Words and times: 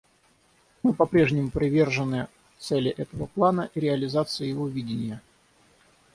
И 0.81 0.87
мы 0.87 0.93
по-прежнему 0.95 1.51
привержены 1.51 2.27
цели 2.57 2.89
этого 2.89 3.27
плана 3.27 3.69
и 3.75 3.79
реализации 3.79 4.47
его 4.47 4.67
видения. 4.67 5.21